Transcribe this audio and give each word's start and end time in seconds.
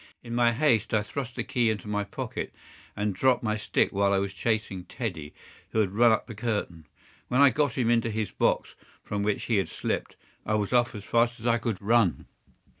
In 0.23 0.33
my 0.33 0.51
haste 0.51 0.95
I 0.95 1.03
thrust 1.03 1.35
the 1.35 1.43
key 1.43 1.69
into 1.69 1.87
my 1.87 2.03
pocket, 2.03 2.51
and 2.95 3.13
dropped 3.13 3.43
my 3.43 3.55
stick 3.55 3.91
while 3.91 4.13
I 4.13 4.17
was 4.17 4.33
chasing 4.33 4.83
Teddy, 4.85 5.31
who 5.73 5.79
had 5.79 5.91
run 5.91 6.11
up 6.11 6.25
the 6.25 6.33
curtain. 6.33 6.87
When 7.27 7.39
I 7.39 7.51
got 7.51 7.73
him 7.77 7.91
into 7.91 8.09
his 8.09 8.31
box, 8.31 8.73
from 9.03 9.21
which 9.21 9.43
he 9.43 9.57
had 9.57 9.69
slipped, 9.69 10.15
I 10.43 10.55
was 10.55 10.73
off 10.73 10.95
as 10.95 11.03
fast 11.03 11.39
as 11.39 11.45
I 11.45 11.59
could 11.59 11.79
run." 11.79 12.25